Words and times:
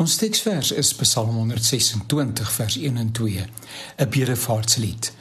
Ons 0.00 0.14
teksvers 0.16 0.70
is 0.80 0.94
Psalm 0.96 1.34
126 1.36 2.52
vers 2.54 2.76
1 2.80 2.96
en 2.96 3.10
2, 3.12 3.44
'n 3.96 4.08
bedevaartslied. 4.08 5.12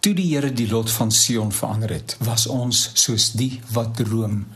Toe 0.00 0.14
die 0.14 0.34
Here 0.34 0.52
die 0.52 0.68
lot 0.68 0.90
van 0.90 1.10
Sion 1.12 1.52
verander 1.52 1.90
het, 1.90 2.16
was 2.18 2.46
ons 2.46 2.90
soos 2.94 3.32
die 3.32 3.60
wat 3.72 3.96
droom. 3.96 4.46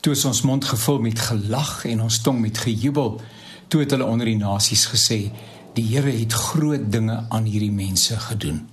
Toe 0.00 0.12
is 0.12 0.24
ons 0.24 0.42
mond 0.42 0.64
gevul 0.64 0.98
met 0.98 1.18
gelag 1.18 1.84
en 1.84 2.00
ons 2.00 2.20
tong 2.20 2.40
met 2.40 2.58
gejubel, 2.58 3.20
toe 3.68 3.80
het 3.80 3.90
hulle 3.90 4.04
onder 4.04 4.26
die 4.26 4.36
nasies 4.36 4.86
gesê, 4.86 5.32
die 5.72 5.86
Here 5.86 6.10
het 6.10 6.32
groot 6.32 6.92
dinge 6.92 7.24
aan 7.28 7.44
hierdie 7.44 7.72
mense 7.72 8.20
gedoen. 8.20 8.68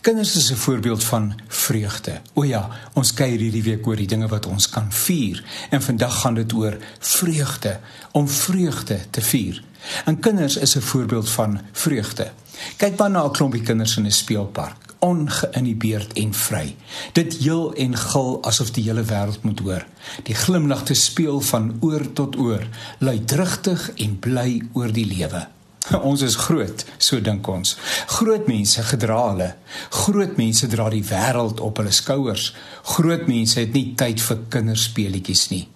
Kinders 0.00 0.36
is 0.36 0.50
'n 0.50 0.56
voorbeeld 0.56 1.04
van 1.04 1.34
vreugde. 1.66 2.20
O 2.34 2.44
ja, 2.44 2.62
ons 2.98 3.12
kuier 3.16 3.40
hierdie 3.40 3.64
week 3.64 3.86
oor 3.86 4.00
die 4.00 4.10
dinge 4.10 4.28
wat 4.32 4.46
ons 4.50 4.68
kan 4.70 4.90
vier 4.92 5.42
en 5.70 5.82
vandag 5.82 6.20
gaan 6.20 6.38
dit 6.38 6.52
oor 6.52 6.78
vreugde, 6.98 7.78
om 8.12 8.28
vreugde 8.28 8.98
te 9.10 9.24
vier. 9.24 9.62
En 10.04 10.18
kinders 10.20 10.56
is 10.56 10.76
'n 10.76 10.80
voorbeeld 10.80 11.30
van 11.30 11.60
vreugde. 11.72 12.32
Kyk 12.76 12.96
maar 12.98 13.10
na 13.10 13.24
'n 13.24 13.32
klompie 13.32 13.62
kinders 13.62 13.96
in 13.96 14.06
'n 14.06 14.10
speelpark, 14.10 14.94
ongeïnhibeerd 14.98 16.12
en 16.12 16.34
vry. 16.34 16.76
Dit 17.12 17.36
heel 17.36 17.74
en 17.74 17.96
gil 17.96 18.38
asof 18.42 18.70
die 18.70 18.84
hele 18.84 19.04
wêreld 19.04 19.42
moet 19.42 19.58
hoor. 19.58 19.86
Die 20.22 20.34
glimlag 20.34 20.84
te 20.84 20.94
speel 20.94 21.40
van 21.40 21.76
oor 21.80 22.12
tot 22.12 22.36
oor, 22.36 22.66
luidrigtig 22.98 23.90
en 23.94 24.18
bly 24.18 24.62
oor 24.72 24.92
die 24.92 25.06
lewe. 25.06 25.46
Ons 26.08 26.22
is 26.24 26.36
groot, 26.36 26.84
so 26.96 27.20
dink 27.20 27.48
ons. 27.48 27.74
Groot 28.16 28.46
mense 28.48 28.82
gedra 28.88 29.18
hulle. 29.28 29.50
Groot 29.92 30.38
mense 30.40 30.68
dra 30.72 30.88
die 30.92 31.04
wêreld 31.04 31.60
op 31.60 31.80
hulle 31.80 31.92
skouers. 31.92 32.52
Groot 32.94 33.26
mense 33.28 33.60
het 33.60 33.76
nie 33.76 33.90
tyd 33.98 34.22
vir 34.24 34.40
kinderspeletjies 34.54 35.48
nie. 35.52 35.66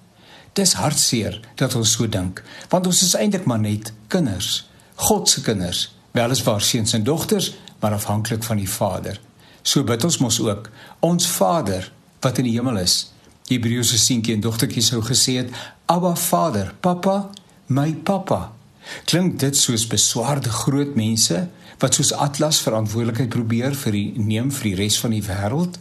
Dis 0.56 0.74
hartseer 0.80 1.36
dat 1.60 1.76
ons 1.78 1.92
so 1.98 2.08
dink, 2.10 2.40
want 2.72 2.88
ons 2.88 3.02
is 3.04 3.14
eintlik 3.20 3.44
maar 3.46 3.60
net 3.62 3.92
kinders. 4.10 4.64
God 5.08 5.28
se 5.30 5.44
kinders, 5.46 5.84
weliswaar 6.16 6.64
seuns 6.64 6.96
en 6.96 7.04
dogters, 7.06 7.52
maar 7.78 7.94
afhanklik 7.94 8.42
van 8.42 8.58
die 8.58 8.70
Vader. 8.70 9.20
So 9.62 9.84
bid 9.86 10.04
ons 10.08 10.18
mos 10.24 10.40
ook, 10.42 10.70
ons 11.04 11.28
Vader 11.36 11.92
wat 12.24 12.40
in 12.40 12.48
die 12.48 12.56
hemel 12.56 12.80
is. 12.80 13.12
Hebreëse 13.52 14.00
seentjie 14.00 14.34
en 14.34 14.42
dogtertjie 14.42 14.82
sou 14.82 15.04
gesê 15.04 15.38
het, 15.42 15.52
Abba 15.86 16.16
Vader, 16.16 16.72
Papa, 16.80 17.28
my 17.68 17.92
Papa. 18.04 18.57
Klink 19.04 19.38
dit 19.38 19.56
soos 19.56 19.86
beswaarde 19.86 20.50
groot 20.50 20.94
mense 20.96 21.48
wat 21.78 21.94
soos 21.94 22.12
Atlas 22.12 22.60
verantwoordelikheid 22.64 23.30
probeer 23.32 23.76
vir 23.76 23.94
die 23.94 24.08
neem 24.16 24.50
vir 24.54 24.70
die 24.70 24.78
res 24.82 24.98
van 25.02 25.14
die 25.14 25.22
wêreld? 25.24 25.78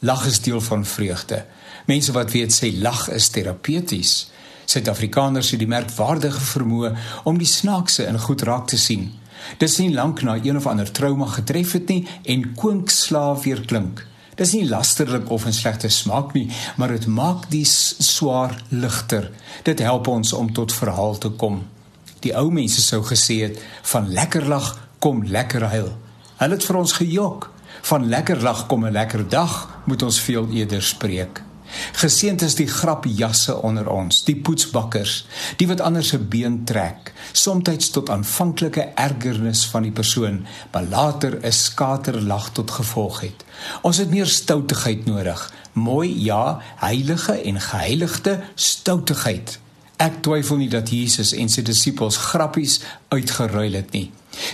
Lag 0.00 0.26
is 0.26 0.40
deel 0.44 0.60
van 0.64 0.84
vreugde. 0.84 1.44
Mense 1.86 2.12
wat 2.16 2.32
weet 2.32 2.54
sê 2.54 2.72
lag 2.76 3.08
is 3.12 3.30
terapeuties. 3.32 4.30
Suid-Afrikaners 4.70 5.50
het 5.50 5.60
die 5.60 5.70
merkwaardige 5.70 6.40
vermoë 6.52 6.92
om 7.28 7.40
die 7.40 7.48
snaakse 7.48 8.06
in 8.06 8.20
goed 8.20 8.44
raak 8.46 8.68
te 8.70 8.78
sien. 8.78 9.10
Dis 9.58 9.78
nie 9.80 9.90
lank 9.94 10.22
na 10.22 10.36
een 10.36 10.56
of 10.60 10.68
ander 10.68 10.90
trauma 10.92 11.26
getref 11.26 11.72
het 11.78 11.88
nie 11.88 12.06
en 12.24 12.52
konkslaaf 12.54 13.44
weer 13.48 13.64
klink. 13.66 14.04
Dis 14.36 14.52
nie 14.56 14.68
lasterlik 14.68 15.30
of 15.30 15.46
'n 15.46 15.52
slegte 15.52 15.88
smaak 15.88 16.32
nie, 16.32 16.48
maar 16.76 16.88
dit 16.88 17.06
maak 17.06 17.50
die 17.50 17.64
swaar 17.64 18.62
ligter. 18.68 19.30
Dit 19.62 19.78
help 19.78 20.06
ons 20.06 20.32
om 20.32 20.52
tot 20.52 20.72
verhaal 20.72 21.18
te 21.18 21.28
kom 21.28 21.64
die 22.20 22.34
ou 22.36 22.50
mense 22.50 22.82
sou 22.82 23.02
gesê 23.02 23.40
het 23.46 23.60
van 23.92 24.10
lekker 24.12 24.46
lag 24.48 24.78
kom 24.98 25.24
lekker 25.24 25.64
huil. 25.72 25.92
Hulle 26.40 26.56
het 26.56 26.64
vir 26.64 26.76
ons 26.76 26.92
gejok. 26.92 27.50
Van 27.82 28.08
lekker 28.08 28.42
lag 28.42 28.66
kom 28.66 28.84
'n 28.84 28.92
lekker 28.92 29.28
dag, 29.28 29.80
moet 29.84 30.02
ons 30.02 30.20
veel 30.20 30.48
eerder 30.52 30.82
spreek. 30.82 31.42
Geseënd 32.00 32.42
is 32.42 32.56
die 32.58 32.68
grapjasse 32.68 33.54
onder 33.62 33.88
ons, 33.90 34.24
die 34.26 34.36
poetsbakkers, 34.36 35.26
die 35.56 35.68
wat 35.70 35.82
ander 35.84 36.04
se 36.04 36.18
been 36.18 36.64
trek, 36.64 37.12
soms 37.32 37.90
tot 37.94 38.10
aanvanklike 38.10 38.88
ergernis 38.94 39.64
van 39.70 39.86
die 39.86 39.94
persoon, 39.94 40.46
maar 40.72 40.88
later 40.90 41.38
'n 41.42 41.52
skaterlag 41.52 42.50
tot 42.52 42.70
gevolg 42.70 43.20
het. 43.20 43.44
Ons 43.82 43.96
het 43.96 44.10
meer 44.10 44.26
stoutigheid 44.26 45.06
nodig, 45.06 45.52
mooi 45.72 46.24
ja, 46.24 46.60
heilige 46.76 47.32
en 47.32 47.60
geheiligde 47.60 48.40
stoutigheid. 48.54 49.58
Ek 50.00 50.22
twyfel 50.24 50.56
nie 50.62 50.70
dat 50.72 50.88
Jesus 50.88 51.34
en 51.36 51.50
sy 51.52 51.60
disippels 51.66 52.16
grappies 52.30 52.78
uitgeruil 53.12 53.74
het 53.76 53.90
nie. 53.92 54.06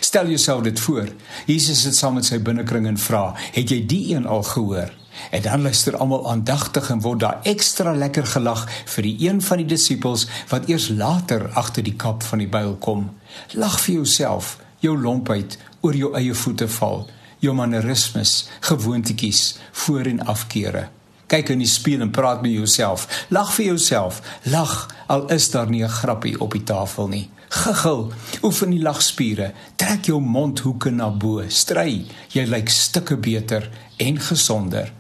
Stel 0.03 0.33
jouself 0.33 0.65
dit 0.67 0.81
voor. 0.81 1.13
Jesus 1.47 1.85
sit 1.85 1.95
saam 1.95 2.17
met 2.19 2.27
sy 2.27 2.41
binnekring 2.43 2.89
en 2.91 2.99
vra: 2.99 3.35
"Het 3.55 3.71
jy 3.71 3.87
die 3.87 4.15
een 4.15 4.27
al 4.27 4.43
gehoor?" 4.43 4.91
En 5.31 5.43
dan 5.43 5.63
luister 5.63 5.97
almal 5.97 6.31
aandagtig 6.31 6.91
en 6.91 7.01
word 7.01 7.21
daar 7.21 7.41
ekstra 7.43 7.95
lekker 7.95 8.27
gelag 8.27 8.67
vir 8.85 9.03
die 9.03 9.29
een 9.29 9.43
van 9.43 9.57
die 9.63 9.67
disippels 9.67 10.27
wat 10.49 10.69
eers 10.69 10.89
later 10.89 11.49
agter 11.55 11.83
die 11.83 11.97
kap 11.97 12.23
van 12.23 12.39
die 12.39 12.49
byl 12.49 12.77
kom. 12.77 13.11
Lag 13.55 13.81
vir 13.81 13.95
jouself, 13.95 14.59
jou 14.79 14.99
lompheid 14.99 15.59
oor 15.81 15.95
jou 15.95 16.15
eie 16.15 16.35
voete 16.35 16.69
val, 16.69 17.07
jou 17.39 17.55
mannerismes, 17.55 18.49
gewoontetjies, 18.61 19.59
voor 19.73 20.07
en 20.07 20.27
afkeere. 20.27 20.89
Kyk 21.27 21.49
in 21.55 21.59
die 21.59 21.71
spieël 21.71 22.05
en 22.07 22.11
praat 22.15 22.43
met 22.43 22.53
jouself. 22.55 23.27
Lag 23.35 23.51
vir 23.55 23.65
jouself. 23.73 24.21
Lag 24.43 24.87
al 25.07 25.27
is 25.35 25.51
daar 25.51 25.71
nie 25.71 25.83
'n 25.83 25.89
grappie 25.89 26.41
op 26.41 26.53
die 26.53 26.63
tafel 26.63 27.09
nie. 27.09 27.31
Giggel. 27.49 28.13
Oefen 28.43 28.71
die 28.71 28.83
lagspiere. 28.83 29.53
Trek 29.77 30.05
jou 30.05 30.21
mondhoeke 30.21 30.91
na 30.91 31.11
bo. 31.11 31.43
Stry. 31.49 32.07
Jy 32.29 32.45
lyk 32.45 32.69
stukke 32.69 33.17
beter 33.17 33.71
en 33.97 34.21
gesonder. 34.21 34.93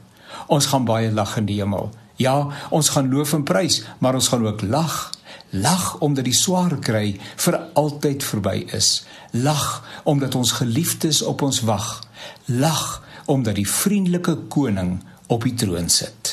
Ons 0.47 0.67
gaan 0.67 0.85
baie 0.85 1.13
lag 1.13 1.37
in 1.37 1.47
die 1.47 1.61
hemel. 1.61 1.91
Ja, 2.17 2.49
ons 2.71 2.89
gaan 2.89 3.11
loof 3.13 3.33
en 3.33 3.43
prys, 3.45 3.83
maar 3.99 4.15
ons 4.15 4.29
gaan 4.29 4.47
ook 4.47 4.63
lag. 4.63 5.11
Lag 5.51 5.99
omdat 5.99 6.25
die 6.25 6.35
swaar 6.35 6.79
kry 6.79 7.19
vir 7.37 7.59
altyd 7.75 8.25
verby 8.25 8.67
is. 8.75 9.05
Lag 9.31 9.85
omdat 10.05 10.35
ons 10.35 10.53
geliefdes 10.53 11.23
op 11.23 11.43
ons 11.43 11.61
wag. 11.61 12.01
Lag 12.45 13.03
omdat 13.27 13.55
die 13.55 13.69
vriendelike 13.69 14.37
koning 14.49 15.01
op 15.27 15.47
die 15.47 15.55
troon 15.55 15.89
sit. 15.91 16.26